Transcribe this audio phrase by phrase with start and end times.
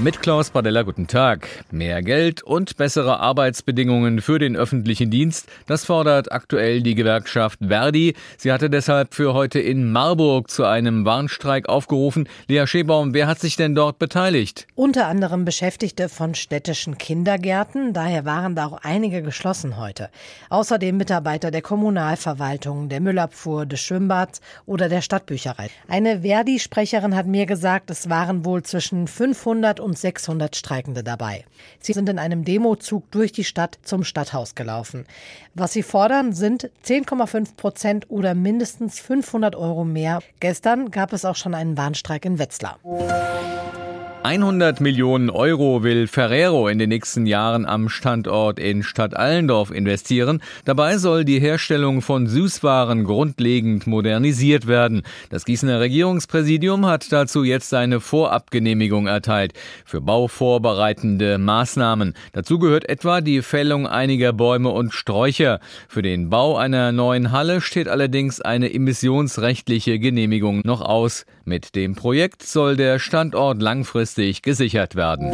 [0.00, 1.46] Mit Klaus Badella guten Tag.
[1.70, 8.14] Mehr Geld und bessere Arbeitsbedingungen für den öffentlichen Dienst, das fordert aktuell die Gewerkschaft Verdi.
[8.38, 12.26] Sie hatte deshalb für heute in Marburg zu einem Warnstreik aufgerufen.
[12.48, 14.66] Lea Schebaum, wer hat sich denn dort beteiligt?
[14.74, 20.08] Unter anderem Beschäftigte von städtischen Kindergärten, daher waren da auch einige geschlossen heute.
[20.48, 25.68] Außerdem Mitarbeiter der Kommunalverwaltung, der Müllabfuhr, des Schwimmbads oder der Stadtbücherei.
[25.86, 31.44] Eine Verdi-Sprecherin hat mir gesagt, es waren wohl zwischen 500 und 600 Streikende dabei.
[31.80, 35.06] Sie sind in einem Demozug durch die Stadt zum Stadthaus gelaufen.
[35.54, 40.20] Was sie fordern, sind 10,5 Prozent oder mindestens 500 Euro mehr.
[40.40, 42.78] Gestern gab es auch schon einen Warnstreik in Wetzlar.
[44.24, 50.40] 100 Millionen Euro will Ferrero in den nächsten Jahren am Standort in Stadt Allendorf investieren.
[50.64, 55.02] Dabei soll die Herstellung von Süßwaren grundlegend modernisiert werden.
[55.30, 62.14] Das Gießener Regierungspräsidium hat dazu jetzt seine Vorabgenehmigung erteilt für bauvorbereitende Maßnahmen.
[62.32, 65.58] Dazu gehört etwa die Fällung einiger Bäume und Sträucher.
[65.88, 71.26] Für den Bau einer neuen Halle steht allerdings eine emissionsrechtliche Genehmigung noch aus.
[71.44, 73.60] Mit dem Projekt soll der Standort
[74.12, 75.32] langfristig gesichert werden.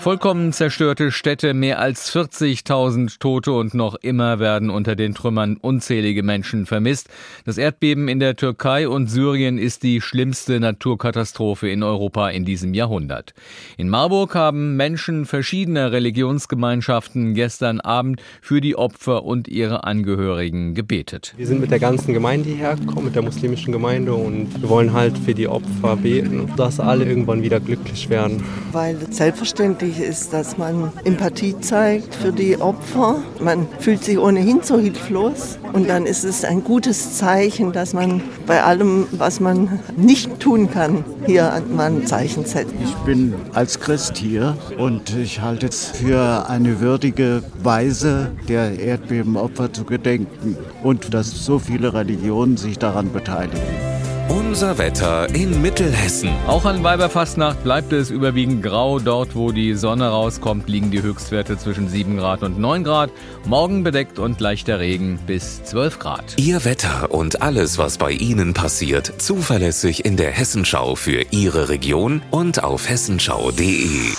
[0.00, 6.22] Vollkommen zerstörte Städte, mehr als 40.000 Tote und noch immer werden unter den Trümmern unzählige
[6.22, 7.08] Menschen vermisst.
[7.44, 12.74] Das Erdbeben in der Türkei und Syrien ist die schlimmste Naturkatastrophe in Europa in diesem
[12.74, 13.34] Jahrhundert.
[13.76, 21.34] In Marburg haben Menschen verschiedener Religionsgemeinschaften gestern Abend für die Opfer und ihre Angehörigen gebetet.
[21.36, 24.92] Wir sind mit der ganzen Gemeinde hierher gekommen, mit der muslimischen Gemeinde und wir wollen
[24.92, 28.44] halt für die Opfer beten, dass alle irgendwann wieder glücklich werden.
[28.70, 33.22] Weil selbstverständlich wichtig ist, dass man Empathie zeigt für die Opfer.
[33.40, 38.20] Man fühlt sich ohnehin so hilflos und dann ist es ein gutes Zeichen, dass man
[38.46, 42.74] bei allem, was man nicht tun kann, hier mal ein Zeichen setzt.
[42.82, 49.72] Ich bin als Christ hier und ich halte es für eine würdige Weise, der Erdbebenopfer
[49.72, 53.87] zu gedenken und dass so viele Religionen sich daran beteiligen.
[54.28, 56.30] Unser Wetter in Mittelhessen.
[56.46, 58.98] Auch an Weiberfastnacht bleibt es überwiegend grau.
[58.98, 63.10] Dort, wo die Sonne rauskommt, liegen die Höchstwerte zwischen 7 Grad und 9 Grad.
[63.46, 66.24] Morgen bedeckt und leichter Regen bis 12 Grad.
[66.36, 72.20] Ihr Wetter und alles, was bei Ihnen passiert, zuverlässig in der Hessenschau für Ihre Region
[72.30, 74.12] und auf hessenschau.de.